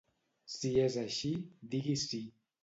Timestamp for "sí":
2.07-2.23